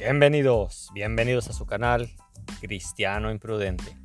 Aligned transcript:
Bienvenidos, 0.00 0.88
bienvenidos 0.94 1.50
a 1.50 1.52
su 1.52 1.66
canal 1.66 2.08
Cristiano 2.62 3.30
Imprudente. 3.30 3.98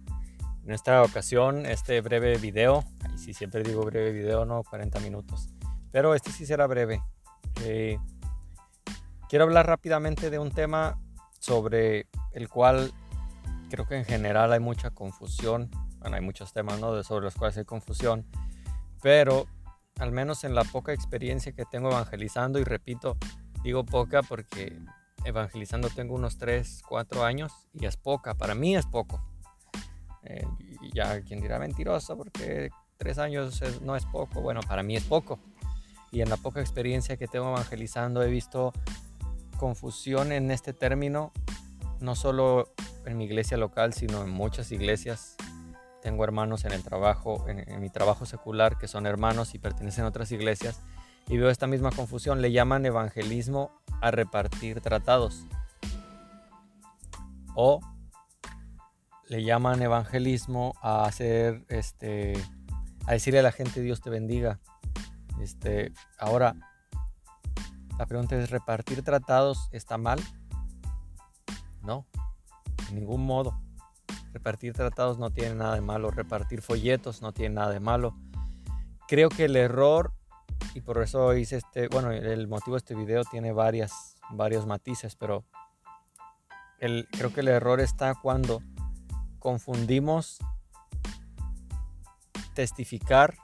En 0.66 0.74
esta 0.74 1.02
ocasión, 1.02 1.66
este 1.66 2.02
breve 2.02 2.38
video, 2.38 2.84
y 3.16 3.18
si 3.18 3.34
siempre 3.34 3.64
digo 3.64 3.82
breve 3.86 4.12
video, 4.12 4.44
no 4.44 4.62
40 4.64 5.00
minutos, 5.00 5.48
pero 5.94 6.14
este 6.14 6.32
sí 6.32 6.46
será 6.46 6.68
breve. 6.68 7.02
Eh, 7.64 7.98
quiero 9.30 9.46
hablar 9.46 9.68
rápidamente 9.68 10.30
de 10.30 10.38
un 10.38 10.52
tema 10.52 11.00
sobre 11.40 12.10
el 12.34 12.50
cual 12.50 12.92
creo 13.70 13.88
que 13.88 13.96
en 13.96 14.04
general 14.04 14.52
hay 14.52 14.60
mucha 14.60 14.90
confusión. 14.90 15.72
Bueno, 16.00 16.18
hay 16.18 16.22
muchos 16.22 16.52
temas 16.52 16.78
¿no? 16.82 17.02
sobre 17.06 17.24
los 17.24 17.36
cuales 17.36 17.58
hay 17.58 17.64
confusión, 17.64 18.26
pero 19.02 19.48
al 19.98 20.12
menos 20.12 20.44
en 20.44 20.56
la 20.56 20.66
poca 20.66 20.92
experiencia 20.92 21.54
que 21.54 21.64
tengo 21.64 21.90
evangelizando, 21.90 22.60
y 22.60 22.66
repito, 22.66 23.16
digo 23.64 23.86
poca 23.86 24.24
porque 24.24 24.78
evangelizando 25.26 25.90
tengo 25.90 26.16
unos 26.16 26.38
3, 26.38 26.84
4 26.88 27.24
años 27.24 27.52
y 27.74 27.86
es 27.86 27.98
poca, 27.98 28.36
para 28.36 28.56
mí 28.56 28.76
es 28.76 28.86
poco. 28.86 29.22
Eh, 30.24 30.46
y 30.82 30.92
ya 30.94 31.22
quien 31.22 31.42
dirá 31.42 31.60
mentiroso 31.60 32.18
porque 32.18 32.70
3 32.98 33.18
años 33.20 33.62
no 33.82 33.96
es 33.96 34.06
poco, 34.06 34.42
bueno, 34.42 34.62
para 34.68 34.84
mí 34.84 34.96
es 34.96 35.04
poco. 35.04 35.40
Y 36.12 36.22
en 36.22 36.30
la 36.30 36.38
poca 36.38 36.62
experiencia 36.62 37.18
que 37.18 37.28
tengo 37.28 37.50
evangelizando 37.50 38.24
he 38.24 38.30
visto 38.30 38.72
confusión 39.58 40.32
en 40.32 40.52
este 40.52 40.74
término, 40.74 41.32
no 42.00 42.16
solo 42.16 42.74
en 43.06 43.18
mi 43.18 43.26
iglesia 43.26 43.58
local, 43.58 43.94
sino 43.94 44.24
en 44.24 44.30
muchas 44.30 44.72
iglesias. 44.72 45.36
Tengo 46.02 46.24
hermanos 46.24 46.66
en 46.66 46.72
el 46.72 46.84
trabajo, 46.84 47.46
en, 47.50 47.68
en 47.70 47.82
mi 47.82 47.90
trabajo 47.90 48.26
secular, 48.26 48.78
que 48.78 48.88
son 48.88 49.06
hermanos 49.08 49.56
y 49.56 49.60
pertenecen 49.60 50.06
a 50.06 50.10
otras 50.10 50.32
iglesias 50.32 50.82
y 51.28 51.38
veo 51.38 51.50
esta 51.50 51.68
misma 51.68 51.92
confusión. 51.92 52.42
Le 52.42 52.52
llaman 52.52 52.86
evangelismo 52.86 53.72
a 54.02 54.12
repartir 54.12 54.82
tratados. 54.82 55.46
O 57.56 57.80
le 59.28 59.44
llaman 59.44 59.82
evangelismo 59.82 60.74
a 60.82 61.06
hacer, 61.06 61.66
este, 61.70 62.34
a 63.08 63.14
decirle 63.14 63.40
a 63.40 63.44
la 63.44 63.52
gente 63.52 63.82
Dios 63.82 64.02
te 64.02 64.10
bendiga. 64.10 64.60
Este, 65.42 65.92
ahora, 66.20 66.56
la 67.98 68.06
pregunta 68.06 68.36
es, 68.36 68.50
¿repartir 68.50 69.04
tratados 69.04 69.70
está 69.72 69.98
mal? 69.98 70.20
No, 71.82 72.06
en 72.90 72.96
ningún 72.96 73.26
modo. 73.26 73.60
Repartir 74.34 74.74
tratados 74.74 75.18
no 75.18 75.30
tiene 75.32 75.56
nada 75.56 75.76
de 75.76 75.82
malo, 75.82 76.12
repartir 76.12 76.62
folletos 76.62 77.22
no 77.22 77.32
tiene 77.32 77.56
nada 77.56 77.72
de 77.72 77.80
malo. 77.80 78.16
Creo 79.08 79.30
que 79.30 79.46
el 79.46 79.56
error 79.56 80.14
y 80.76 80.82
por 80.82 81.02
eso 81.02 81.34
hice 81.34 81.56
este, 81.56 81.88
bueno, 81.88 82.12
el 82.12 82.50
motivo 82.50 82.76
de 82.76 82.80
este 82.80 82.96
video 82.96 83.24
tiene 83.24 83.54
varias, 83.54 84.18
varios 84.32 84.66
matices, 84.66 85.16
pero 85.16 85.46
el, 86.80 87.08
creo 87.18 87.32
que 87.32 87.40
el 87.40 87.48
error 87.48 87.80
está 87.80 88.14
cuando 88.14 88.62
confundimos 89.40 90.38
testificar 92.54 93.36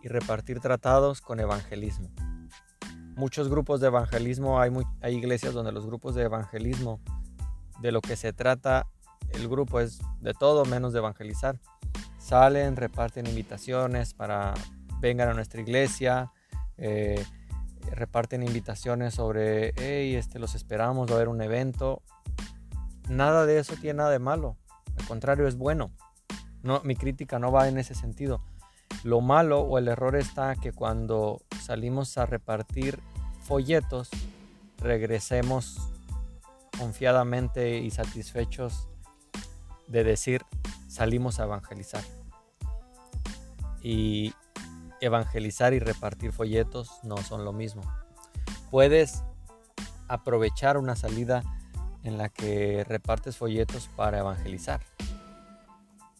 y 0.00 0.08
repartir 0.08 0.60
tratados 0.60 1.20
con 1.20 1.38
evangelismo. 1.38 2.08
Muchos 3.14 3.50
grupos 3.50 3.80
de 3.80 3.88
evangelismo, 3.88 4.58
hay, 4.58 4.72
hay 5.02 5.16
iglesias 5.16 5.52
donde 5.52 5.70
los 5.70 5.84
grupos 5.84 6.14
de 6.14 6.22
evangelismo, 6.22 6.98
de 7.82 7.92
lo 7.92 8.00
que 8.00 8.16
se 8.16 8.32
trata, 8.32 8.86
el 9.34 9.50
grupo 9.50 9.80
es 9.80 9.98
de 10.22 10.32
todo 10.32 10.64
menos 10.64 10.94
de 10.94 11.00
evangelizar. 11.00 11.60
Salen, 12.18 12.76
reparten 12.76 13.26
invitaciones 13.26 14.14
para 14.14 14.54
vengan 15.00 15.28
a 15.28 15.34
nuestra 15.34 15.60
iglesia, 15.60 16.32
eh, 16.76 17.24
reparten 17.92 18.42
invitaciones 18.42 19.14
sobre, 19.14 19.72
hey, 19.76 20.14
este, 20.14 20.38
los 20.38 20.54
esperamos, 20.54 21.08
va 21.08 21.12
a 21.12 21.16
haber 21.16 21.28
un 21.28 21.42
evento. 21.42 22.02
Nada 23.08 23.46
de 23.46 23.58
eso 23.58 23.74
tiene 23.74 23.98
nada 23.98 24.10
de 24.10 24.18
malo, 24.18 24.56
al 24.98 25.06
contrario 25.06 25.46
es 25.46 25.56
bueno. 25.56 25.90
No, 26.62 26.80
mi 26.84 26.94
crítica 26.94 27.38
no 27.38 27.50
va 27.50 27.68
en 27.68 27.78
ese 27.78 27.94
sentido. 27.94 28.42
Lo 29.02 29.20
malo 29.20 29.60
o 29.60 29.78
el 29.78 29.88
error 29.88 30.14
está 30.16 30.56
que 30.56 30.72
cuando 30.72 31.40
salimos 31.62 32.18
a 32.18 32.26
repartir 32.26 32.98
folletos, 33.42 34.10
regresemos 34.78 35.78
confiadamente 36.78 37.78
y 37.78 37.90
satisfechos 37.90 38.88
de 39.86 40.04
decir 40.04 40.42
salimos 40.86 41.40
a 41.40 41.44
evangelizar. 41.44 42.02
Y 43.82 44.34
evangelizar 45.00 45.74
y 45.74 45.78
repartir 45.78 46.32
folletos 46.32 47.00
no 47.02 47.16
son 47.18 47.44
lo 47.44 47.52
mismo. 47.52 47.82
Puedes 48.70 49.22
aprovechar 50.08 50.76
una 50.76 50.96
salida 50.96 51.42
en 52.02 52.18
la 52.18 52.28
que 52.28 52.84
repartes 52.84 53.36
folletos 53.36 53.88
para 53.96 54.18
evangelizar, 54.18 54.80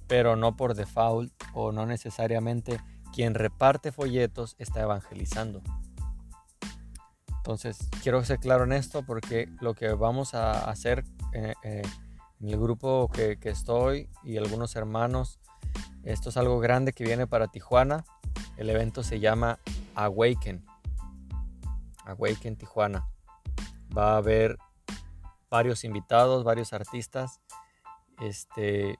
pero 0.07 0.37
no 0.37 0.57
por 0.57 0.75
default 0.75 1.33
o 1.55 1.73
no 1.73 1.87
necesariamente 1.87 2.81
quien 3.13 3.35
reparte 3.35 3.93
folletos 3.93 4.55
está 4.59 4.81
evangelizando. 4.83 5.63
Entonces, 7.39 7.79
quiero 8.03 8.23
ser 8.25 8.39
claro 8.39 8.65
en 8.65 8.73
esto 8.73 9.03
porque 9.03 9.49
lo 9.61 9.75
que 9.75 9.89
vamos 9.93 10.35
a 10.35 10.71
hacer 10.71 11.05
eh, 11.33 11.55
eh, 11.65 11.83
en 12.41 12.49
el 12.49 12.59
grupo 12.59 13.11
que, 13.13 13.39
que 13.39 13.49
estoy 13.49 14.09
y 14.23 14.37
algunos 14.37 14.77
hermanos, 14.77 15.41
esto 16.05 16.29
es 16.29 16.37
algo 16.37 16.61
grande 16.61 16.93
que 16.93 17.05
viene 17.05 17.27
para 17.27 17.49
Tijuana 17.49 18.05
el 18.61 18.69
evento 18.69 19.03
se 19.03 19.21
llama 19.21 19.59
Awaken. 19.95 20.63
Awaken 22.05 22.57
Tijuana. 22.57 23.09
Va 23.97 24.13
a 24.13 24.17
haber 24.19 24.59
varios 25.49 25.83
invitados, 25.83 26.45
varios 26.45 26.75
artistas. 26.75 27.41
Este, 28.21 28.99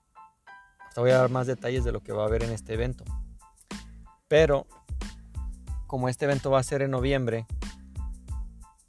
te 0.95 1.01
voy 1.01 1.11
a 1.11 1.19
dar 1.19 1.29
más 1.29 1.47
detalles 1.47 1.85
de 1.85 1.93
lo 1.93 2.01
que 2.01 2.13
va 2.13 2.23
a 2.23 2.27
haber 2.27 2.43
en 2.43 2.53
este 2.53 2.73
evento. 2.73 3.05
Pero 4.29 4.67
como 5.87 6.09
este 6.09 6.25
evento 6.25 6.51
va 6.51 6.61
a 6.61 6.63
ser 6.63 6.81
en 6.81 6.93
noviembre, 6.93 7.47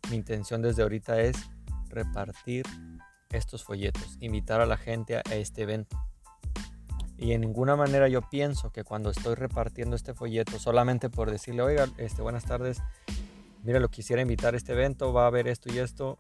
mi 0.10 0.16
intención 0.16 0.62
desde 0.62 0.84
ahorita 0.84 1.20
es 1.20 1.36
repartir 1.90 2.66
estos 3.30 3.66
folletos, 3.66 4.16
invitar 4.22 4.62
a 4.62 4.66
la 4.66 4.78
gente 4.78 5.18
a 5.18 5.22
este 5.32 5.64
evento. 5.64 6.00
Y 7.22 7.34
en 7.34 7.42
ninguna 7.42 7.76
manera 7.76 8.08
yo 8.08 8.28
pienso 8.28 8.72
que 8.72 8.84
cuando 8.84 9.12
estoy 9.12 9.36
repartiendo 9.36 9.96
este 9.96 10.16
folleto, 10.16 10.58
solamente 10.58 11.08
por 11.12 11.30
decirle, 11.30 11.62
oiga, 11.62 11.88
este, 11.98 12.24
buenas 12.24 12.46
tardes, 12.46 12.82
mira, 13.62 13.80
lo 13.80 13.90
quisiera 13.90 14.24
invitar 14.24 14.56
a 14.56 14.58
este 14.58 14.74
evento, 14.74 15.14
va 15.14 15.26
a 15.26 15.28
haber 15.28 15.48
esto 15.48 15.72
y 15.72 15.78
esto, 15.78 16.18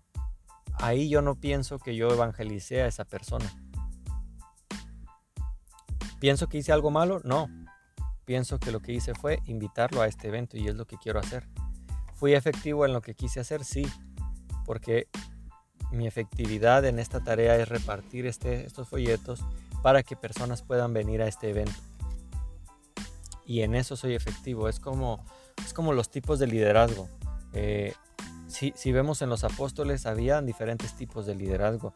ahí 0.75 1.09
yo 1.09 1.23
no 1.23 1.33
pienso 1.33 1.79
que 1.79 1.95
yo 1.95 2.11
evangelicé 2.11 2.83
a 2.83 2.85
esa 2.85 3.03
persona. 3.03 3.51
¿Pienso 6.19 6.47
que 6.47 6.59
hice 6.59 6.71
algo 6.71 6.91
malo? 6.91 7.19
No. 7.23 7.49
Pienso 8.25 8.59
que 8.59 8.71
lo 8.71 8.79
que 8.79 8.93
hice 8.93 9.15
fue 9.15 9.39
invitarlo 9.45 10.03
a 10.03 10.07
este 10.07 10.27
evento 10.27 10.55
y 10.55 10.67
es 10.67 10.75
lo 10.75 10.85
que 10.85 10.97
quiero 10.97 11.19
hacer. 11.19 11.47
¿Fui 12.13 12.35
efectivo 12.35 12.85
en 12.85 12.93
lo 12.93 13.01
que 13.01 13.15
quise 13.15 13.39
hacer? 13.39 13.65
Sí, 13.65 13.87
porque 14.67 15.07
mi 15.91 16.05
efectividad 16.05 16.85
en 16.85 16.99
esta 16.99 17.23
tarea 17.23 17.55
es 17.55 17.67
repartir 17.67 18.27
este, 18.27 18.67
estos 18.67 18.87
folletos 18.87 19.43
para 19.81 20.03
que 20.03 20.15
personas 20.15 20.61
puedan 20.61 20.93
venir 20.93 21.21
a 21.21 21.27
este 21.27 21.49
evento. 21.49 21.79
Y 23.45 23.61
en 23.61 23.75
eso 23.75 23.95
soy 23.95 24.15
efectivo. 24.15 24.69
Es 24.69 24.79
como, 24.79 25.23
es 25.65 25.73
como 25.73 25.93
los 25.93 26.09
tipos 26.09 26.39
de 26.39 26.47
liderazgo. 26.47 27.09
Eh, 27.53 27.93
si, 28.47 28.73
si, 28.75 28.91
vemos 28.91 29.21
en 29.21 29.29
los 29.29 29.43
apóstoles, 29.43 30.05
había 30.05 30.41
diferentes 30.41 30.95
tipos 30.95 31.25
de 31.25 31.35
liderazgo. 31.35 31.93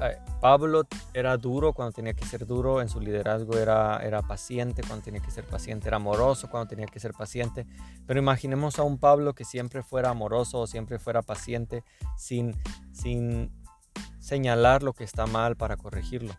Eh, 0.00 0.18
Pablo 0.40 0.86
era 1.14 1.36
duro 1.36 1.72
cuando 1.72 1.92
tenía 1.92 2.14
que 2.14 2.24
ser 2.24 2.46
duro 2.46 2.80
en 2.80 2.88
su 2.88 3.00
liderazgo, 3.00 3.56
era, 3.58 3.98
era 3.98 4.22
paciente 4.22 4.82
cuando 4.86 5.04
tenía 5.04 5.20
que 5.20 5.30
ser 5.30 5.44
paciente, 5.44 5.88
era 5.88 5.98
amoroso 5.98 6.48
cuando 6.50 6.68
tenía 6.68 6.86
que 6.86 6.98
ser 6.98 7.12
paciente. 7.12 7.66
Pero 8.06 8.18
imaginemos 8.18 8.78
a 8.78 8.82
un 8.82 8.98
Pablo 8.98 9.34
que 9.34 9.44
siempre 9.44 9.82
fuera 9.82 10.10
amoroso 10.10 10.60
o 10.60 10.66
siempre 10.66 10.98
fuera 10.98 11.22
paciente 11.22 11.84
sin, 12.16 12.56
sin 12.92 13.52
señalar 14.18 14.82
lo 14.82 14.92
que 14.92 15.04
está 15.04 15.26
mal 15.26 15.56
para 15.56 15.76
corregirlo. 15.76 16.34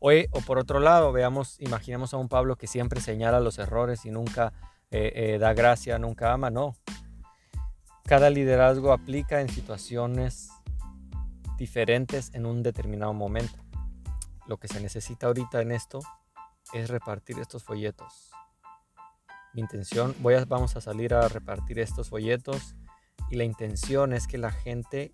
O, 0.00 0.10
o 0.10 0.40
por 0.46 0.58
otro 0.58 0.80
lado, 0.80 1.12
veamos, 1.12 1.60
imaginemos 1.60 2.14
a 2.14 2.16
un 2.16 2.28
Pablo 2.28 2.56
que 2.56 2.66
siempre 2.66 3.00
señala 3.00 3.38
los 3.38 3.58
errores 3.58 4.06
y 4.06 4.10
nunca 4.10 4.52
eh, 4.90 5.12
eh, 5.14 5.38
da 5.38 5.52
gracia, 5.52 5.98
nunca 5.98 6.32
ama, 6.32 6.50
no. 6.50 6.74
Cada 8.04 8.30
liderazgo 8.30 8.92
aplica 8.92 9.42
en 9.42 9.50
situaciones 9.50 10.48
diferentes 11.58 12.34
en 12.34 12.46
un 12.46 12.62
determinado 12.62 13.12
momento. 13.12 13.58
Lo 14.46 14.56
que 14.56 14.68
se 14.68 14.80
necesita 14.80 15.26
ahorita 15.26 15.60
en 15.60 15.70
esto 15.70 16.00
es 16.72 16.88
repartir 16.88 17.38
estos 17.38 17.62
folletos. 17.62 18.30
Mi 19.52 19.60
intención, 19.60 20.16
voy 20.20 20.34
a, 20.34 20.44
vamos 20.46 20.76
a 20.76 20.80
salir 20.80 21.12
a 21.12 21.28
repartir 21.28 21.78
estos 21.78 22.08
folletos 22.08 22.74
y 23.30 23.36
la 23.36 23.44
intención 23.44 24.14
es 24.14 24.26
que 24.26 24.38
la 24.38 24.50
gente 24.50 25.10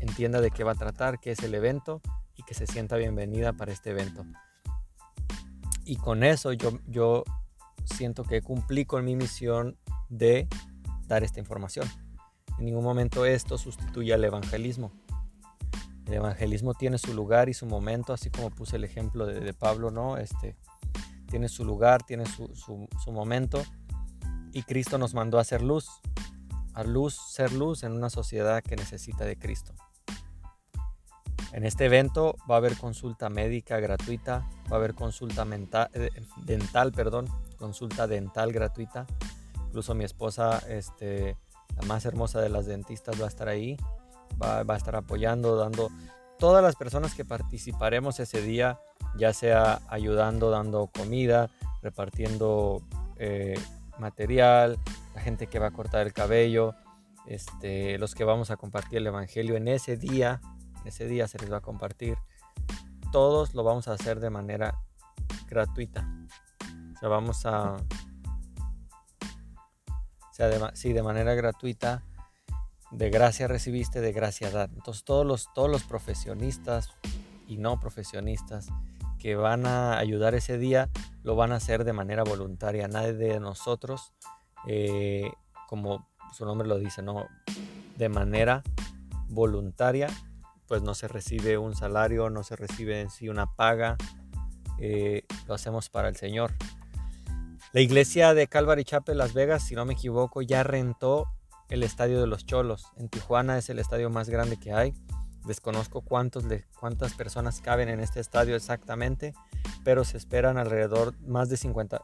entienda 0.00 0.42
de 0.42 0.50
qué 0.50 0.64
va 0.64 0.72
a 0.72 0.76
tratar, 0.76 1.18
qué 1.18 1.30
es 1.30 1.38
el 1.40 1.54
evento 1.54 2.02
que 2.46 2.54
se 2.54 2.66
sienta 2.66 2.96
bienvenida 2.96 3.52
para 3.52 3.72
este 3.72 3.90
evento. 3.90 4.24
Y 5.84 5.96
con 5.96 6.22
eso 6.24 6.52
yo, 6.52 6.78
yo 6.86 7.24
siento 7.84 8.24
que 8.24 8.42
cumplí 8.42 8.84
con 8.84 9.04
mi 9.04 9.16
misión 9.16 9.76
de 10.08 10.48
dar 11.06 11.24
esta 11.24 11.40
información. 11.40 11.88
En 12.58 12.66
ningún 12.66 12.84
momento 12.84 13.26
esto 13.26 13.58
sustituye 13.58 14.14
al 14.14 14.24
evangelismo. 14.24 14.92
El 16.06 16.14
evangelismo 16.14 16.74
tiene 16.74 16.98
su 16.98 17.14
lugar 17.14 17.48
y 17.48 17.54
su 17.54 17.66
momento, 17.66 18.12
así 18.12 18.30
como 18.30 18.50
puse 18.50 18.76
el 18.76 18.84
ejemplo 18.84 19.26
de, 19.26 19.54
Pablo, 19.54 19.90
¿no? 19.90 20.18
Este, 20.18 20.56
tiene 21.30 21.48
su 21.48 21.64
lugar, 21.64 22.02
tiene 22.02 22.26
su, 22.26 22.52
su 22.54 23.12
momento. 23.12 23.62
Y 24.52 24.62
Cristo 24.62 24.98
nos 24.98 25.14
mandó 25.14 25.38
a 25.38 25.40
hacer 25.40 25.62
luz, 25.62 25.88
a 26.74 26.84
luz, 26.84 27.18
ser 27.32 27.52
luz 27.52 27.82
en 27.82 27.92
una 27.92 28.10
sociedad 28.10 28.62
que 28.62 28.76
necesita 28.76 29.24
de 29.24 29.36
Cristo. 29.36 29.74
En 31.54 31.64
este 31.64 31.84
evento 31.84 32.34
va 32.50 32.56
a 32.56 32.58
haber 32.58 32.76
consulta 32.76 33.28
médica 33.28 33.78
gratuita, 33.78 34.44
va 34.70 34.72
a 34.72 34.80
haber 34.80 34.94
consulta 34.94 35.44
mental, 35.44 35.88
eh, 35.94 36.10
dental, 36.38 36.90
perdón, 36.90 37.28
consulta 37.58 38.08
dental 38.08 38.52
gratuita. 38.52 39.06
Incluso 39.68 39.94
mi 39.94 40.02
esposa, 40.02 40.58
este, 40.68 41.36
la 41.76 41.86
más 41.86 42.06
hermosa 42.06 42.40
de 42.40 42.48
las 42.48 42.66
dentistas, 42.66 43.20
va 43.20 43.26
a 43.26 43.28
estar 43.28 43.46
ahí, 43.46 43.76
va, 44.42 44.62
a 44.66 44.76
estar 44.76 44.96
apoyando, 44.96 45.54
dando 45.54 45.92
todas 46.40 46.60
las 46.60 46.74
personas 46.74 47.14
que 47.14 47.24
participaremos 47.24 48.18
ese 48.18 48.42
día, 48.42 48.80
ya 49.16 49.32
sea 49.32 49.80
ayudando, 49.86 50.50
dando 50.50 50.88
comida, 50.88 51.50
repartiendo 51.82 52.82
eh, 53.16 53.54
material, 54.00 54.76
la 55.14 55.20
gente 55.20 55.46
que 55.46 55.60
va 55.60 55.68
a 55.68 55.70
cortar 55.70 56.04
el 56.04 56.12
cabello, 56.12 56.74
este, 57.28 57.96
los 57.98 58.16
que 58.16 58.24
vamos 58.24 58.50
a 58.50 58.56
compartir 58.56 58.98
el 58.98 59.06
Evangelio 59.06 59.54
en 59.54 59.68
ese 59.68 59.96
día, 59.96 60.40
ese 60.84 61.06
día 61.06 61.28
se 61.28 61.38
les 61.38 61.52
va 61.52 61.58
a 61.58 61.60
compartir. 61.60 62.16
Todos 63.12 63.54
lo 63.54 63.62
vamos 63.64 63.88
a 63.88 63.92
hacer 63.92 64.20
de 64.20 64.30
manera 64.30 64.80
gratuita. 65.48 66.08
O 66.94 66.98
sea, 66.98 67.08
vamos 67.08 67.46
a... 67.46 67.76
Sea, 70.32 70.48
de, 70.48 70.60
sí, 70.74 70.92
de 70.92 71.02
manera 71.02 71.34
gratuita. 71.34 72.02
De 72.90 73.10
gracia 73.10 73.48
recibiste, 73.48 74.00
de 74.00 74.12
gracia 74.12 74.50
dar. 74.50 74.70
Entonces 74.74 75.04
todos 75.04 75.26
los, 75.26 75.52
todos 75.54 75.70
los 75.70 75.84
profesionistas 75.84 76.90
y 77.46 77.58
no 77.58 77.78
profesionistas 77.78 78.68
que 79.18 79.36
van 79.36 79.66
a 79.66 79.96
ayudar 79.98 80.34
ese 80.34 80.58
día 80.58 80.90
lo 81.22 81.34
van 81.34 81.52
a 81.52 81.56
hacer 81.56 81.84
de 81.84 81.92
manera 81.92 82.24
voluntaria. 82.24 82.88
Nadie 82.88 83.14
de 83.14 83.40
nosotros 83.40 84.12
eh, 84.66 85.30
como 85.68 86.08
su 86.32 86.44
nombre 86.44 86.68
lo 86.68 86.78
dice, 86.78 87.02
¿no? 87.02 87.26
De 87.96 88.08
manera 88.08 88.62
voluntaria, 89.28 90.08
pues 90.66 90.82
no 90.82 90.94
se 90.94 91.08
recibe 91.08 91.58
un 91.58 91.74
salario, 91.74 92.30
no 92.30 92.42
se 92.42 92.56
recibe 92.56 93.00
en 93.00 93.10
sí 93.10 93.28
una 93.28 93.46
paga, 93.46 93.96
eh, 94.78 95.24
lo 95.46 95.54
hacemos 95.54 95.88
para 95.88 96.08
el 96.08 96.16
Señor. 96.16 96.52
La 97.72 97.80
iglesia 97.80 98.34
de 98.34 98.46
Calvary 98.46 98.84
Chapel 98.84 99.18
Las 99.18 99.34
Vegas, 99.34 99.64
si 99.64 99.74
no 99.74 99.84
me 99.84 99.94
equivoco, 99.94 100.42
ya 100.42 100.62
rentó 100.62 101.26
el 101.68 101.82
estadio 101.82 102.20
de 102.20 102.26
los 102.26 102.46
Cholos. 102.46 102.86
En 102.96 103.08
Tijuana 103.08 103.58
es 103.58 103.68
el 103.68 103.78
estadio 103.78 104.10
más 104.10 104.28
grande 104.28 104.58
que 104.58 104.72
hay. 104.72 104.94
Desconozco 105.44 106.00
cuántos, 106.02 106.44
cuántas 106.78 107.14
personas 107.14 107.60
caben 107.60 107.88
en 107.88 108.00
este 108.00 108.20
estadio 108.20 108.56
exactamente, 108.56 109.34
pero 109.82 110.04
se 110.04 110.16
esperan 110.16 110.56
alrededor 110.56 111.18
más 111.26 111.48
de 111.48 111.56
50, 111.56 112.02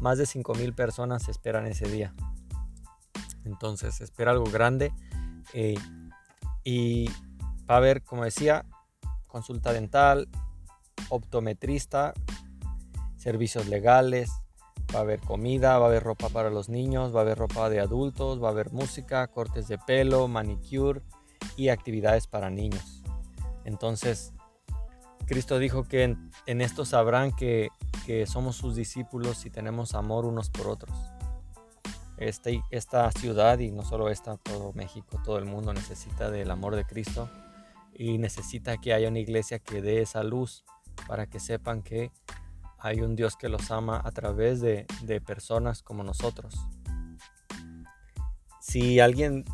más 0.00 0.18
de 0.18 0.26
5 0.26 0.54
mil 0.54 0.74
personas 0.74 1.28
esperan 1.28 1.66
ese 1.66 1.88
día. 1.88 2.14
Entonces, 3.44 4.00
espera 4.00 4.32
algo 4.32 4.46
grande. 4.46 4.92
Eh, 5.52 5.78
y 6.64 7.10
va 7.70 7.74
a 7.74 7.78
haber, 7.78 8.02
como 8.02 8.24
decía, 8.24 8.64
consulta 9.26 9.72
dental, 9.72 10.28
optometrista, 11.08 12.14
servicios 13.16 13.68
legales, 13.68 14.30
va 14.94 15.00
a 15.00 15.02
haber 15.02 15.20
comida, 15.20 15.78
va 15.78 15.86
a 15.86 15.88
haber 15.88 16.02
ropa 16.02 16.28
para 16.28 16.50
los 16.50 16.68
niños, 16.68 17.14
va 17.14 17.20
a 17.20 17.22
haber 17.22 17.38
ropa 17.38 17.70
de 17.70 17.80
adultos, 17.80 18.42
va 18.42 18.48
a 18.48 18.52
haber 18.52 18.72
música, 18.72 19.26
cortes 19.28 19.68
de 19.68 19.78
pelo, 19.78 20.28
manicure 20.28 21.02
y 21.56 21.68
actividades 21.68 22.26
para 22.26 22.50
niños. 22.50 23.02
Entonces, 23.64 24.32
Cristo 25.26 25.58
dijo 25.58 25.84
que 25.84 26.02
en, 26.02 26.30
en 26.46 26.60
esto 26.60 26.84
sabrán 26.84 27.32
que 27.32 27.70
que 28.02 28.26
somos 28.26 28.56
sus 28.56 28.74
discípulos 28.74 29.46
y 29.46 29.50
tenemos 29.50 29.94
amor 29.94 30.26
unos 30.26 30.50
por 30.50 30.68
otros. 30.68 30.94
Este, 32.18 32.62
esta 32.70 33.10
ciudad 33.12 33.58
y 33.58 33.70
no 33.70 33.84
solo 33.84 34.08
esta, 34.08 34.36
todo 34.36 34.72
México, 34.74 35.20
todo 35.24 35.38
el 35.38 35.44
mundo 35.44 35.72
necesita 35.72 36.30
del 36.30 36.50
amor 36.50 36.76
de 36.76 36.84
Cristo 36.84 37.28
y 37.94 38.18
necesita 38.18 38.78
que 38.78 38.92
haya 38.92 39.08
una 39.08 39.18
iglesia 39.18 39.58
que 39.58 39.82
dé 39.82 40.02
esa 40.02 40.22
luz 40.22 40.64
para 41.06 41.26
que 41.26 41.40
sepan 41.40 41.82
que 41.82 42.10
hay 42.78 43.00
un 43.00 43.14
Dios 43.14 43.36
que 43.36 43.48
los 43.48 43.70
ama 43.70 44.00
a 44.04 44.10
través 44.10 44.60
de, 44.60 44.86
de 45.02 45.20
personas 45.20 45.82
como 45.82 46.02
nosotros. 46.02 46.54
Si 48.60 49.00
alguien 49.00 49.44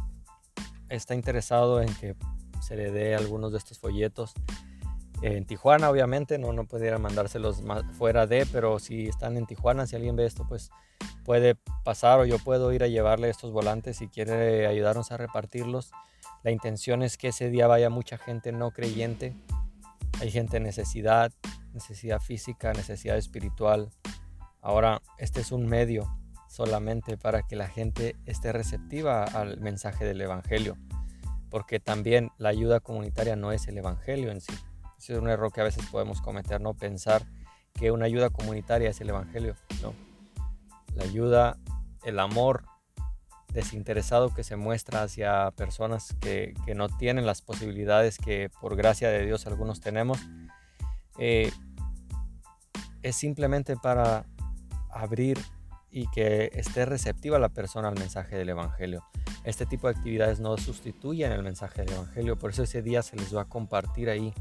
está 0.89 1.15
interesado 1.15 1.81
en 1.83 1.93
que 1.97 2.17
se 2.61 2.77
le 2.77 2.91
dé 2.91 3.15
algunos 3.15 3.53
de 3.53 3.59
estos 3.59 3.79
folletos, 3.79 4.35
en 5.23 5.45
Tijuana, 5.47 5.91
obviamente, 5.91 6.39
no, 6.39 6.53
no 6.53 6.65
pudiera 6.65 6.99
mandárselos 6.99 7.63
fuera 7.93 8.27
de, 8.27 8.47
pero 8.53 8.79
si 8.79 9.09
están 9.09 9.37
en 9.37 9.47
Tijuana, 9.47 9.87
si 9.87 9.97
alguien 9.97 10.15
ve 10.15 10.27
esto, 10.27 10.47
pues 10.49 10.71
puede 11.25 11.57
pasar 11.85 12.21
o 12.21 12.25
yo 12.25 12.39
puedo 12.39 12.73
ir 12.73 12.85
a 12.85 12.89
llevarle 12.89 13.29
estos 13.29 13.53
volantes 13.53 13.97
si 13.97 14.09
quiere 14.09 14.67
ayudarnos 14.67 15.11
a 15.11 15.17
repartirlos. 15.17 15.91
La 16.43 16.51
intención 16.51 17.03
es 17.03 17.17
que 17.17 17.29
ese 17.29 17.51
día 17.51 17.67
vaya 17.67 17.91
mucha 17.91 18.19
gente 18.19 18.53
no 18.53 18.71
creyente. 18.71 19.35
Hay 20.21 20.31
gente 20.31 20.57
en 20.59 20.65
necesidad, 20.65 21.33
necesidad 21.73 22.21
física, 22.21 22.73
necesidad 22.73 23.17
espiritual. 23.17 23.91
Ahora, 24.61 25.03
este 25.19 25.41
es 25.41 25.53
un 25.53 25.67
medio 25.67 26.09
solamente 26.49 27.17
para 27.17 27.43
que 27.43 27.57
la 27.57 27.69
gente 27.69 28.17
esté 28.27 28.53
receptiva 28.53 29.25
al 29.25 29.61
mensaje 29.61 30.05
del 30.05 30.21
Evangelio, 30.21 30.77
porque 31.51 31.79
también 31.79 32.31
la 32.39 32.49
ayuda 32.49 32.81
comunitaria 32.81 33.37
no 33.37 33.53
es 33.53 33.69
el 33.69 33.79
Evangelio 33.79 34.31
en 34.31 34.41
sí 34.41 34.55
ese 34.99 35.13
es 35.13 35.19
un 35.21 35.29
error 35.29 35.53
que 35.53 35.61
a 35.61 35.65
veces 35.65 35.87
podemos 35.87 36.21
cometer, 36.21 36.61
no 36.61 36.75
pensar 36.75 37.25
que 37.73 37.93
una 37.93 38.07
ayuda 38.07 38.31
comunitaria 38.31 38.91
es 38.91 39.01
el 39.01 39.11
Evangelio. 39.11 39.55
No. 39.81 39.95
La 40.95 41.05
ayuda, 41.05 41.57
el 42.05 42.19
amor 42.19 42.65
desinteresado 43.59 44.35
que 44.35 44.45
se 44.45 44.57
muestra 44.57 45.03
hacia 45.03 45.51
personas 45.53 46.15
que, 46.21 46.55
no 46.75 46.89
tienen 46.89 47.27
las 47.27 47.43
posibilidades 47.43 48.19
que 48.19 48.51
por 48.61 48.77
gracia 48.77 49.11
de 49.11 49.25
Dios 49.25 49.47
algunos 49.47 49.81
tenemos, 49.81 50.19
eh, 51.19 51.51
es 53.03 53.17
simplemente 53.17 53.77
para 53.77 54.25
abrir 54.91 55.39
y 55.91 56.09
que 56.11 56.51
esté 56.55 56.85
receptiva 56.85 57.39
la 57.39 57.49
persona 57.49 57.89
al 57.89 57.99
mensaje 57.99 58.37
del 58.37 58.51
Evangelio. 58.51 59.05
Este 59.45 59.67
tipo 59.67 59.89
de 59.89 59.97
actividades 59.97 60.41
no 60.41 60.57
sustituyen 60.57 61.33
el 61.33 61.43
mensaje 61.43 61.83
del 61.83 61.95
Evangelio, 61.95 62.39
por 62.39 62.51
eso 62.51 62.63
ese 62.63 62.83
día 62.83 63.03
se 63.03 63.17
les 63.17 63.35
va 63.35 63.43
a 63.43 63.49
compartir 63.49 64.11
ahí 64.11 64.35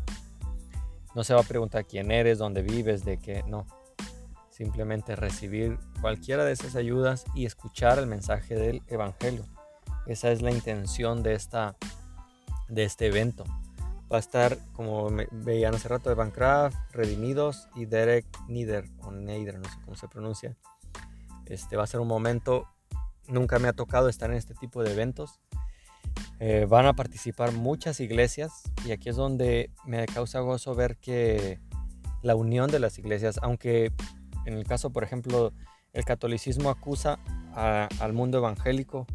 no 1.18 1.24
se 1.24 1.34
va 1.34 1.40
a 1.40 1.44
preguntar 1.44 1.86
quién 1.86 2.12
eres, 2.12 2.38
dónde 2.38 2.62
vives, 2.62 3.04
de 3.04 3.18
qué, 3.18 3.44
no. 3.48 3.66
Simplemente 4.58 5.16
recibir 5.16 5.78
cualquiera 6.02 6.44
de 6.44 6.52
esas 6.52 6.76
ayudas 6.76 7.26
y 7.36 7.46
escuchar 7.46 8.00
el 8.00 8.08
mensaje 8.08 8.56
del 8.56 8.82
Evangelio. 8.88 9.46
Esa 10.08 10.32
es 10.32 10.42
la 10.42 10.50
intención 10.50 11.22
de, 11.22 11.36
esta, 11.36 11.76
de 12.68 12.84
este 12.84 13.06
evento. 13.06 13.44
Va 14.12 14.18
a 14.18 14.20
estar, 14.20 14.58
como 14.74 15.10
veían 15.32 15.76
hace 15.76 15.88
rato, 15.90 16.10
Evan 16.10 16.32
Craft, 16.32 16.76
Redimidos 16.92 17.70
y 17.76 17.86
Derek 17.86 18.26
Nieder, 18.48 18.90
o 19.04 19.12
Neider, 19.12 19.60
no 19.60 19.70
sé 19.70 19.76
cómo 19.86 19.96
se 19.96 20.08
pronuncia. 20.08 20.58
Este 21.46 21.76
va 21.76 21.84
a 21.84 21.88
ser 21.88 22.00
un 22.00 22.08
momento, 22.08 22.68
nunca 23.28 23.60
me 23.60 23.68
ha 23.68 23.74
tocado 23.74 24.10
estar 24.10 24.32
en 24.32 24.38
este 24.38 24.56
tipo 24.56 24.82
de 24.82 24.92
eventos. 24.92 25.40
Eh, 26.40 26.66
van 26.68 26.88
a 26.88 26.94
participar 26.94 27.52
muchas 27.52 28.00
iglesias 28.00 28.64
y 28.88 28.92
aquí 28.92 29.10
es 29.10 29.18
donde 29.18 29.70
me 29.86 30.04
causa 30.08 30.40
gozo 30.40 30.74
ver 30.74 30.98
que 30.98 31.60
la 32.24 32.36
unión 32.36 32.72
de 32.72 32.80
las 32.80 32.98
iglesias, 32.98 33.40
aunque 33.44 33.94
en 34.48 34.54
el 34.54 34.66
caso, 34.66 34.92
por 34.92 35.04
ejemplo, 35.04 35.52
el 35.92 36.06
catolicismo 36.06 36.70
acusa 36.70 37.20
al 37.54 38.14
mundo 38.14 38.38
evangélico 38.38 39.06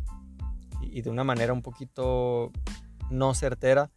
y, 0.83 1.01
de 1.01 1.09
una 1.09 1.25
manera 1.25 1.55
un 1.55 1.62
poquito 1.62 2.53
no 3.11 3.33
certera, 3.33 3.91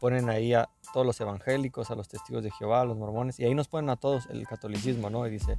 ponen 0.00 0.30
ahí 0.30 0.54
a 0.54 0.70
todos 0.94 1.04
los 1.04 1.20
evangélicos, 1.20 1.90
a 1.90 1.94
los 1.94 2.08
testigos 2.08 2.42
de 2.42 2.50
Jehová, 2.50 2.80
a 2.80 2.84
los 2.86 2.96
mormones, 2.96 3.38
y 3.38 3.44
ahí 3.44 3.54
nos 3.54 3.68
ponen 3.68 3.90
a 3.90 3.96
todos 3.96 4.26
el 4.30 4.46
catolicismo, 4.46 5.10
¿no? 5.10 5.26
Y 5.26 5.30
dice, 5.30 5.58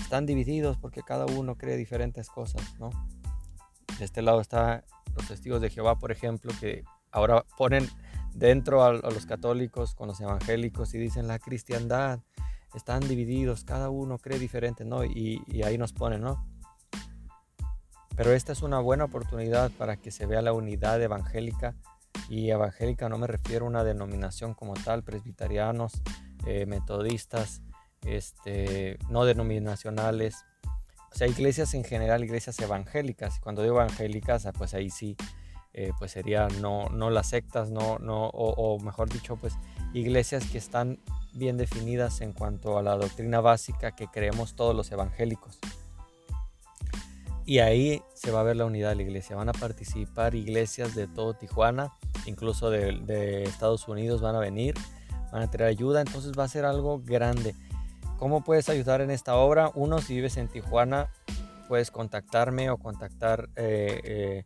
están 0.00 0.24
divididos 0.24 0.78
porque 0.78 1.02
cada 1.02 1.26
uno 1.26 1.56
cree 1.56 1.76
diferentes 1.76 2.30
cosas, 2.30 2.62
¿no? 2.78 2.88
De 3.98 4.04
este 4.06 4.22
lado 4.22 4.40
está 4.40 4.84
los 5.14 5.28
testigos 5.28 5.60
de 5.60 5.68
Jehová, 5.68 5.98
por 5.98 6.10
ejemplo, 6.10 6.52
que 6.58 6.84
ahora 7.10 7.44
ponen 7.58 7.86
dentro 8.34 8.82
a, 8.82 8.92
los 8.92 9.26
católicos 9.26 9.94
con 9.94 10.08
los 10.08 10.20
evangélicos 10.20 10.94
y 10.94 10.98
dicen 10.98 11.26
la 11.26 11.38
cristiandad, 11.38 12.20
están 12.78 13.00
divididos, 13.00 13.64
cada 13.64 13.90
uno 13.90 14.18
cree 14.18 14.38
diferente, 14.38 14.84
¿no? 14.84 15.04
Y, 15.04 15.42
ahí 15.64 15.78
nos 15.78 15.92
ponen, 15.92 16.20
¿no? 16.20 16.46
Pero 18.16 18.32
esta 18.32 18.52
es 18.52 18.62
una 18.62 18.80
buena 18.80 19.04
oportunidad 19.04 19.70
para 19.72 19.96
que 19.96 20.10
se 20.10 20.26
vea 20.26 20.42
la 20.42 20.52
unidad 20.52 21.02
evangélica. 21.02 21.74
Y 22.28 22.50
evangélica 22.50 23.08
no 23.08 23.18
me 23.18 23.26
refiero 23.26 23.64
a 23.64 23.68
una 23.68 23.84
denominación 23.84 24.54
como 24.54 24.74
tal, 24.74 25.02
presbiterianos, 25.02 25.92
eh, 26.46 26.66
metodistas, 26.66 27.62
este, 28.02 28.98
no 29.08 29.24
denominacionales, 29.24 30.44
o 31.12 31.16
sea, 31.16 31.26
iglesias 31.26 31.74
en 31.74 31.84
general, 31.84 32.22
iglesias 32.22 32.58
evangélicas. 32.60 33.40
Cuando 33.40 33.62
digo 33.62 33.76
evangélicas, 33.76 34.46
ah, 34.46 34.52
pues 34.52 34.74
ahí 34.74 34.90
sí 34.90 35.16
eh, 35.72 35.92
pues 35.98 36.10
sería 36.10 36.48
no, 36.60 36.88
no 36.88 37.10
las 37.10 37.28
sectas, 37.28 37.70
no, 37.70 37.98
no, 37.98 38.26
o, 38.26 38.78
mejor 38.80 39.08
dicho, 39.08 39.36
pues 39.36 39.54
iglesias 39.92 40.44
que 40.50 40.58
están 40.58 40.98
bien 41.34 41.56
definidas 41.56 42.20
en 42.20 42.32
cuanto 42.32 42.78
a 42.78 42.82
la 42.82 42.96
doctrina 42.96 43.40
básica 43.40 43.92
que 43.92 44.08
creemos 44.08 44.54
todos 44.54 44.74
los 44.74 44.90
evangélicos. 44.92 45.58
Y 47.44 47.58
ahí 47.58 48.02
se 48.14 48.30
va 48.30 48.40
a 48.40 48.44
ver 48.44 48.56
la 48.56 48.64
unidad 48.64 48.90
de 48.90 48.96
la 48.96 49.02
iglesia. 49.02 49.34
Van 49.36 49.48
a 49.48 49.52
participar 49.52 50.34
iglesias 50.34 50.94
de 50.94 51.08
todo 51.08 51.34
Tijuana, 51.34 51.92
incluso 52.26 52.70
de, 52.70 53.42
Estados 53.42 53.88
Unidos 53.88 54.20
van 54.20 54.36
a 54.36 54.38
venir, 54.38 54.74
van 55.32 55.42
a 55.42 55.50
traer 55.50 55.70
ayuda, 55.70 56.00
entonces 56.00 56.32
va 56.38 56.44
a 56.44 56.48
ser 56.48 56.64
algo 56.64 57.00
grande. 57.04 57.56
¿Cómo 58.18 58.44
puedes 58.44 58.68
ayudar 58.68 59.00
en 59.00 59.10
esta 59.10 59.36
obra? 59.36 59.72
Uno, 59.74 59.98
si 60.00 60.14
vives 60.14 60.36
en 60.36 60.48
Tijuana, 60.48 61.10
puedes 61.66 61.90
contactarme 61.90 62.70
o 62.70 62.76
contactar 62.76 63.48
eh, 63.56 64.00
eh, 64.04 64.44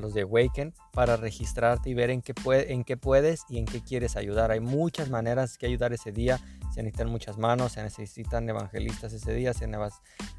los 0.00 0.14
de 0.14 0.22
Awaken 0.22 0.74
para 0.92 1.16
registrarte 1.16 1.90
y 1.90 1.94
ver 1.94 2.10
en 2.10 2.22
qué, 2.22 2.34
en 2.68 2.84
qué 2.84 2.96
puedes 2.96 3.44
y 3.48 3.58
en 3.58 3.64
qué 3.64 3.82
quieres 3.82 4.16
ayudar. 4.16 4.50
Hay 4.50 4.60
muchas 4.60 5.10
maneras 5.10 5.58
que 5.58 5.66
ayudar 5.66 5.92
ese 5.92 6.12
día. 6.12 6.38
Se 6.74 6.82
necesitan 6.82 7.10
muchas 7.10 7.38
manos, 7.38 7.72
se 7.72 7.82
necesitan 7.82 8.48
evangelistas 8.48 9.12
ese 9.12 9.32
día, 9.32 9.54
se 9.54 9.68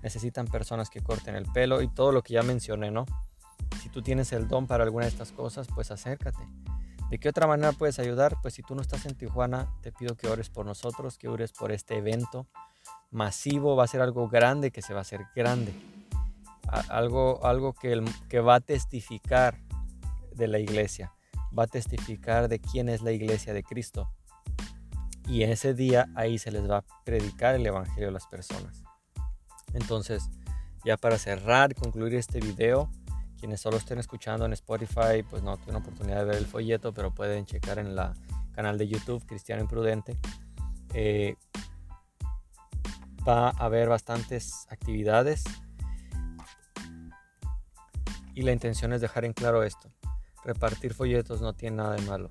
necesitan 0.03 0.47
personas 0.47 0.89
que 0.89 1.01
corten 1.01 1.35
el 1.35 1.45
pelo 1.45 1.81
y 1.81 1.87
todo 1.87 2.11
lo 2.11 2.21
que 2.21 2.33
ya 2.33 2.43
mencioné, 2.43 2.91
¿no? 2.91 3.05
Si 3.81 3.89
tú 3.89 4.01
tienes 4.01 4.31
el 4.33 4.47
don 4.47 4.67
para 4.67 4.83
alguna 4.83 5.05
de 5.05 5.11
estas 5.11 5.31
cosas, 5.31 5.67
pues 5.73 5.91
acércate. 5.91 6.47
¿De 7.09 7.19
qué 7.19 7.29
otra 7.29 7.47
manera 7.47 7.71
puedes 7.71 7.99
ayudar? 7.99 8.37
Pues 8.41 8.53
si 8.53 8.63
tú 8.63 8.75
no 8.75 8.81
estás 8.81 9.05
en 9.05 9.15
Tijuana, 9.15 9.73
te 9.81 9.91
pido 9.91 10.15
que 10.15 10.27
ores 10.27 10.49
por 10.49 10.65
nosotros, 10.65 11.17
que 11.17 11.29
ores 11.29 11.53
por 11.53 11.71
este 11.71 11.97
evento 11.97 12.47
masivo, 13.11 13.75
va 13.75 13.85
a 13.85 13.87
ser 13.87 14.01
algo 14.01 14.27
grande 14.27 14.71
que 14.71 14.81
se 14.81 14.93
va 14.93 14.99
a 14.99 15.01
hacer 15.03 15.21
grande. 15.33 15.73
Algo, 16.67 17.45
algo 17.45 17.73
que, 17.73 18.03
que 18.29 18.39
va 18.39 18.55
a 18.55 18.59
testificar 18.59 19.57
de 20.33 20.47
la 20.47 20.59
iglesia, 20.59 21.13
va 21.57 21.63
a 21.63 21.67
testificar 21.67 22.47
de 22.47 22.59
quién 22.59 22.89
es 22.89 23.01
la 23.01 23.11
iglesia 23.11 23.53
de 23.53 23.63
Cristo. 23.63 24.09
Y 25.27 25.43
en 25.43 25.51
ese 25.51 25.73
día 25.73 26.09
ahí 26.15 26.37
se 26.37 26.51
les 26.51 26.69
va 26.69 26.77
a 26.77 26.85
predicar 27.03 27.55
el 27.55 27.65
Evangelio 27.65 28.09
a 28.09 28.11
las 28.11 28.27
personas. 28.27 28.83
Entonces, 29.73 30.29
ya 30.85 30.97
para 30.97 31.17
cerrar, 31.17 31.75
concluir 31.75 32.15
este 32.15 32.39
video, 32.39 32.89
quienes 33.39 33.61
solo 33.61 33.77
estén 33.77 33.99
escuchando 33.99 34.45
en 34.45 34.53
Spotify, 34.53 35.23
pues 35.29 35.43
no 35.43 35.57
tienen 35.57 35.81
oportunidad 35.81 36.19
de 36.19 36.25
ver 36.25 36.35
el 36.37 36.45
folleto, 36.45 36.93
pero 36.93 37.13
pueden 37.13 37.45
checar 37.45 37.77
en 37.79 37.95
la 37.95 38.13
canal 38.53 38.77
de 38.77 38.87
YouTube 38.87 39.25
Cristiano 39.25 39.61
Imprudente. 39.61 40.17
Eh, 40.93 41.35
va 43.27 43.49
a 43.49 43.65
haber 43.65 43.89
bastantes 43.89 44.65
actividades 44.69 45.43
y 48.37 48.43
la 48.43 48.51
intención 48.51 48.93
es 48.93 49.01
dejar 49.01 49.25
en 49.25 49.33
claro 49.33 49.63
esto. 49.63 49.89
Repartir 50.43 50.93
folletos 50.93 51.41
no 51.41 51.53
tiene 51.53 51.77
nada 51.77 51.95
de 51.95 52.03
malo. 52.03 52.29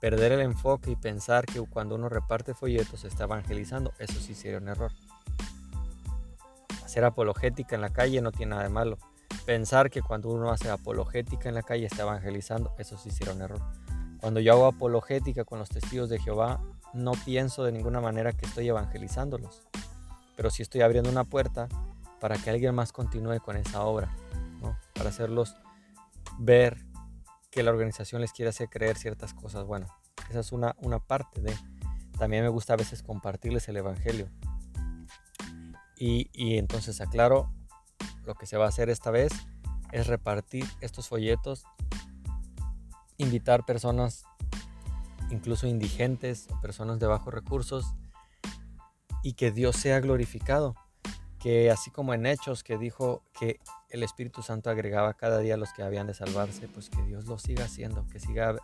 Perder 0.00 0.30
el 0.30 0.40
enfoque 0.40 0.92
y 0.92 0.96
pensar 0.96 1.46
que 1.46 1.60
cuando 1.60 1.96
uno 1.96 2.08
reparte 2.08 2.54
folletos 2.54 3.04
está 3.04 3.24
evangelizando, 3.24 3.92
eso 3.98 4.20
sí 4.20 4.34
sería 4.34 4.58
un 4.58 4.68
error. 4.68 4.92
Hacer 6.84 7.04
apologética 7.04 7.74
en 7.74 7.80
la 7.80 7.90
calle 7.90 8.20
no 8.20 8.30
tiene 8.30 8.50
nada 8.50 8.62
de 8.62 8.68
malo. 8.68 8.98
Pensar 9.44 9.90
que 9.90 10.00
cuando 10.00 10.28
uno 10.28 10.52
hace 10.52 10.70
apologética 10.70 11.48
en 11.48 11.56
la 11.56 11.62
calle 11.62 11.86
está 11.86 12.02
evangelizando, 12.02 12.72
eso 12.78 12.96
sí 12.96 13.10
sería 13.10 13.34
un 13.34 13.42
error. 13.42 13.60
Cuando 14.20 14.38
yo 14.38 14.52
hago 14.52 14.66
apologética 14.66 15.44
con 15.44 15.58
los 15.58 15.68
testigos 15.68 16.08
de 16.08 16.20
Jehová, 16.20 16.62
no 16.94 17.12
pienso 17.24 17.64
de 17.64 17.72
ninguna 17.72 18.00
manera 18.00 18.32
que 18.32 18.46
estoy 18.46 18.68
evangelizándolos 18.68 19.66
pero 20.36 20.50
sí 20.50 20.62
estoy 20.62 20.82
abriendo 20.82 21.10
una 21.10 21.24
puerta 21.24 21.68
para 22.20 22.36
que 22.36 22.50
alguien 22.50 22.74
más 22.74 22.92
continúe 22.92 23.40
con 23.40 23.56
esa 23.56 23.82
obra, 23.82 24.14
para 24.94 25.10
hacerlos 25.10 25.56
ver 26.38 26.86
que 27.50 27.62
la 27.62 27.70
organización 27.70 28.20
les 28.20 28.32
quiere 28.32 28.50
hacer 28.50 28.68
creer 28.68 28.96
ciertas 28.96 29.34
cosas. 29.34 29.64
Bueno, 29.64 29.86
esa 30.30 30.40
es 30.40 30.52
una, 30.52 30.74
una 30.78 30.98
parte 30.98 31.40
de... 31.40 31.54
También 32.18 32.42
me 32.42 32.48
gusta 32.48 32.72
a 32.72 32.76
veces 32.76 33.02
compartirles 33.02 33.68
el 33.68 33.76
Evangelio. 33.76 34.30
Y, 35.98 36.30
y 36.32 36.58
entonces 36.58 37.00
aclaro, 37.00 37.52
lo 38.24 38.34
que 38.34 38.46
se 38.46 38.56
va 38.56 38.66
a 38.66 38.68
hacer 38.68 38.90
esta 38.90 39.10
vez 39.10 39.32
es 39.92 40.06
repartir 40.06 40.66
estos 40.80 41.08
folletos, 41.08 41.64
invitar 43.18 43.64
personas 43.64 44.24
incluso 45.30 45.66
indigentes 45.66 46.48
personas 46.62 46.98
de 46.98 47.06
bajos 47.06 47.32
recursos 47.32 47.94
y 49.22 49.34
que 49.34 49.50
Dios 49.50 49.76
sea 49.76 50.00
glorificado. 50.00 50.74
Así 51.70 51.92
como 51.92 52.12
en 52.12 52.26
Hechos 52.26 52.64
que 52.64 52.76
dijo 52.76 53.22
que 53.38 53.60
el 53.90 54.02
Espíritu 54.02 54.42
Santo 54.42 54.68
agregaba 54.68 55.14
cada 55.14 55.38
día 55.38 55.54
a 55.54 55.56
los 55.56 55.72
que 55.72 55.84
habían 55.84 56.08
de 56.08 56.14
salvarse, 56.14 56.66
pues 56.66 56.90
que 56.90 57.00
Dios 57.02 57.26
lo 57.26 57.38
siga 57.38 57.66
haciendo, 57.66 58.04
que 58.08 58.18
siga 58.18 58.56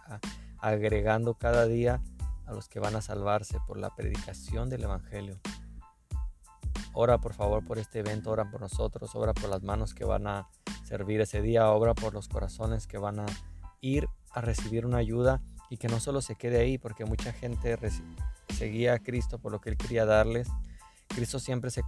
agregando 0.59 1.35
cada 1.35 1.67
día 1.67 2.03
a 2.45 2.53
los 2.53 2.69
que 2.69 2.81
van 2.81 2.97
a 2.97 3.01
salvarse 3.01 3.59
por 3.69 3.79
la 3.79 3.95
predicación 3.95 4.69
del 4.69 4.83
Evangelio. 4.83 5.39
Ora 6.93 7.19
por 7.19 7.35
favor 7.35 7.65
por 7.65 7.79
este 7.79 8.01
evento, 8.01 8.33
ora 8.33 8.51
por 8.51 8.61
nosotros, 8.61 9.15
ora 9.15 9.33
por 9.33 9.49
las 9.49 9.63
manos 9.63 9.95
que 9.95 10.05
van 10.05 10.27
a 10.27 10.49
servir 10.85 11.21
ese 11.21 11.41
día, 11.41 11.71
ora 11.71 11.95
por 11.95 12.13
los 12.13 12.29
corazones 12.29 12.89
que 12.89 12.99
van 12.99 13.21
a 13.21 13.27
ir 13.81 14.09
a 14.33 14.41
recibir 14.41 14.87
una 14.87 14.99
ayuda 14.99 15.41
y 15.71 15.77
que 15.77 15.87
no 15.87 16.01
solo 16.01 16.21
se 16.21 16.35
quede 16.35 16.61
ahí, 16.61 16.79
porque 16.79 17.05
mucha 17.05 17.33
gente 17.33 17.79
seguía 18.55 18.95
a 18.95 18.99
Cristo 18.99 19.39
por 19.39 19.53
lo 19.53 19.61
que 19.61 19.71
Él 19.71 19.77
quería 19.77 20.05
darles. 20.05 20.49
Cristo 21.09 21.39
siempre 21.39 21.71
se 21.71 21.83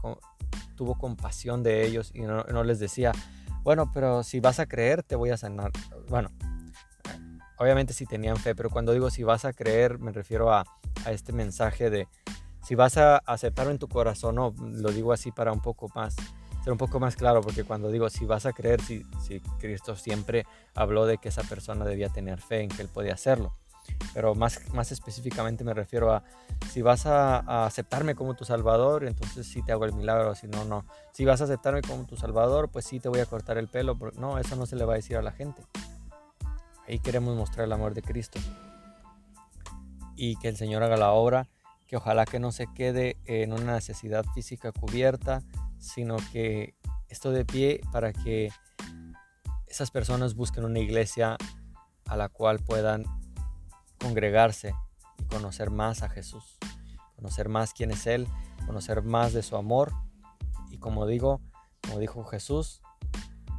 tuvo 0.75 0.97
compasión 0.97 1.62
de 1.62 1.87
ellos 1.87 2.11
y 2.14 2.23
no, 2.23 2.64
les 2.64 2.78
decía, 2.78 3.12
bueno, 3.62 3.90
pero 3.93 4.23
si 4.23 4.40
vas 4.40 4.61
a 4.61 4.66
creer, 4.66 5.02
te 5.02 5.16
voy 5.16 5.31
a 5.31 5.37
sanar. 5.37 5.71
Bueno, 6.09 6.31
obviamente 7.59 7.93
si 7.93 8.07
tenían 8.07 8.37
fe, 8.37 8.54
pero 8.54 8.71
cuando 8.71 8.93
digo 8.93 9.11
si 9.11 9.23
vas 9.23 9.45
a 9.45 9.52
creer, 9.52 9.99
me 9.99 10.12
refiero 10.12 10.52
a, 10.52 10.64
este 11.11 11.33
mensaje 11.33 11.90
de 11.90 12.09
si 12.62 12.75
vas 12.75 12.97
a 12.97 13.19
aceptarlo 13.19 13.73
en 13.73 13.78
tu 13.78 13.88
corazón, 13.88 14.37
no, 14.37 14.54
lo 14.59 14.90
digo 14.90 15.12
así 15.12 15.31
para 15.33 15.52
un 15.52 15.61
poco 15.61 15.90
más, 15.95 16.16
ser 16.62 16.73
un 16.73 16.78
poco 16.78 16.99
más 16.99 17.14
claro, 17.16 17.43
porque 17.43 17.64
cuando 17.64 17.90
digo 17.90 18.09
si 18.09 18.25
vas 18.25 18.47
a 18.47 18.52
creer, 18.52 18.81
si, 18.81 19.02
si 19.26 19.40
Cristo 19.59 19.97
siempre 19.97 20.47
habló 20.75 21.04
de 21.04 21.19
que 21.19 21.28
esa 21.28 21.43
persona 21.43 21.85
debía 21.85 22.09
tener 22.09 22.40
fe 22.40 22.62
en 22.62 22.71
que 22.71 22.81
Él 22.81 22.88
podía 22.88 23.14
hacerlo 23.14 23.54
pero 24.12 24.35
más, 24.35 24.61
más 24.73 24.93
específicamente 24.93 25.64
me 25.64 25.75
refiero 25.75 26.12
a 26.12 26.23
si 26.71 26.83
vas 26.83 27.07
a, 27.07 27.67
aceptarme 27.67 28.14
como 28.14 28.35
tu 28.35 28.45
salvador, 28.45 29.05
entonces 29.05 29.47
sí 29.47 29.62
te 29.62 29.73
hago 29.73 29.85
el 29.85 29.93
milagro, 29.93 30.35
si 30.35 30.47
no, 30.47 30.64
no. 30.64 30.85
Si 31.12 31.25
vas 31.25 31.41
a 31.41 31.45
aceptarme 31.45 31.83
como 31.83 32.07
tu 32.07 32.17
salvador, 32.17 32.69
pues 32.69 32.85
sí 32.85 33.00
te 33.00 33.09
voy 33.09 33.21
a 33.21 33.26
cortar 33.26 33.59
el 33.59 33.69
pelo, 33.69 33.99
no, 34.17 34.38
eso 34.38 34.57
no 34.57 34.67
se 34.67 34.76
le 34.76 34.85
va 34.85 34.95
a 34.95 34.97
decir 34.97 35.17
a 35.17 35.23
la 35.23 35.33
gente. 35.33 35.62
Ahí 36.87 36.99
queremos 36.99 37.37
mostrar 37.37 37.67
el 37.67 37.73
amor 37.73 37.95
de 37.95 38.03
Cristo. 38.03 38.38
Y 40.17 40.37
que 40.37 40.49
el 40.49 40.57
Señor 40.57 40.83
haga 40.83 40.97
la 40.97 41.11
obra, 41.11 41.49
que 41.87 41.97
ojalá 41.97 42.25
que 42.25 42.38
no 42.38 42.53
se 42.53 42.67
quede 42.73 43.17
en 43.25 43.53
una 43.53 43.75
necesidad 43.75 44.25
física 44.35 44.73
cubierta, 44.73 45.43
sino 45.79 46.17
que 46.33 46.75
esto 47.09 47.31
de 47.31 47.45
pie 47.45 47.81
para 47.93 48.12
que 48.12 48.50
esas 49.67 49.91
personas 49.91 50.35
busquen 50.35 50.64
una 50.64 50.79
iglesia 50.79 51.37
a 52.07 52.17
la 52.17 52.29
cual 52.29 52.61
puedan 52.61 53.05
congregarse 53.99 54.75
y 55.19 55.25
conocer 55.25 55.71
más 55.71 56.03
a 56.03 56.09
Jesús, 56.09 56.59
conocer 57.17 57.49
más 57.49 57.73
quién 57.73 57.91
es 57.91 58.07
Él, 58.07 58.27
conocer 58.67 59.03
más 59.03 59.33
de 59.33 59.43
su 59.43 59.57
amor. 59.57 59.93
Y 60.71 60.79
como 60.79 61.07
digo, 61.07 61.41
como 61.83 61.99
dijo 61.99 62.25
Jesús, 62.25 62.83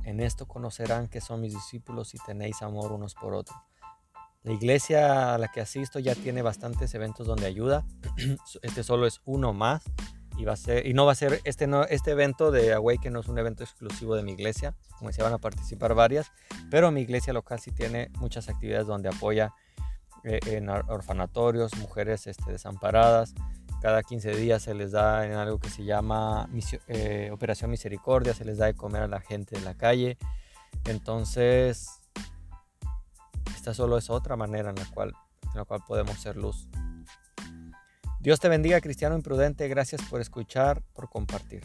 en 0.03 0.19
esto 0.19 0.47
conocerán 0.47 1.07
que 1.07 1.21
son 1.21 1.41
mis 1.41 1.53
discípulos 1.53 2.13
y 2.13 2.17
tenéis 2.19 2.61
amor 2.61 2.91
unos 2.91 3.15
por 3.15 3.33
otros. 3.33 3.57
La 4.43 4.53
iglesia 4.53 5.33
a 5.33 5.37
la 5.39 5.47
que 5.47 5.61
asisto 5.61 5.97
ya 5.97 6.13
tiene 6.13 6.43
bastantes 6.43 6.93
eventos 6.93 7.25
donde 7.25 7.47
ayuda. 7.47 7.83
Este 8.61 8.83
solo 8.83 9.07
es 9.07 9.21
uno 9.25 9.53
más 9.53 9.83
y 10.37 10.45
va 10.45 10.53
a 10.53 10.57
ser 10.57 10.85
y 10.85 10.93
no 10.93 11.05
va 11.05 11.13
a 11.13 11.15
ser 11.15 11.41
este 11.45 11.67
este 11.89 12.11
evento 12.11 12.51
de 12.51 12.73
Awaken 12.73 13.13
no 13.13 13.21
es 13.21 13.27
un 13.27 13.39
evento 13.39 13.63
exclusivo 13.63 14.15
de 14.15 14.23
mi 14.23 14.33
iglesia, 14.33 14.75
como 14.97 15.09
decía 15.09 15.23
van 15.23 15.33
a 15.33 15.37
participar 15.37 15.95
varias, 15.95 16.31
pero 16.69 16.91
mi 16.91 17.01
iglesia 17.01 17.33
local 17.33 17.59
sí 17.59 17.71
tiene 17.71 18.11
muchas 18.19 18.49
actividades 18.49 18.85
donde 18.85 19.09
apoya 19.09 19.53
en 20.25 20.69
orfanatorios, 20.69 21.75
mujeres 21.77 22.27
este, 22.27 22.51
desamparadas. 22.51 23.33
Cada 23.81 24.01
15 24.01 24.35
días 24.35 24.63
se 24.63 24.73
les 24.73 24.91
da 24.91 25.25
en 25.25 25.33
algo 25.33 25.59
que 25.59 25.69
se 25.69 25.83
llama 25.83 26.49
eh, 26.87 27.29
Operación 27.31 27.69
Misericordia, 27.69 28.33
se 28.33 28.45
les 28.45 28.57
da 28.57 28.65
de 28.65 28.73
comer 28.73 29.03
a 29.03 29.07
la 29.07 29.19
gente 29.19 29.57
de 29.57 29.63
la 29.63 29.75
calle. 29.75 30.17
Entonces, 30.85 32.01
esta 33.55 33.73
solo 33.73 33.97
es 33.97 34.09
otra 34.09 34.35
manera 34.35 34.69
en 34.71 34.75
la 34.75 34.85
cual, 34.85 35.13
en 35.43 35.57
la 35.57 35.65
cual 35.65 35.81
podemos 35.87 36.17
ser 36.19 36.35
luz. 36.35 36.67
Dios 38.19 38.39
te 38.39 38.49
bendiga, 38.49 38.81
cristiano 38.81 39.15
imprudente. 39.15 39.67
Gracias 39.67 40.01
por 40.09 40.19
escuchar, 40.19 40.81
por 40.93 41.09
compartir. 41.09 41.61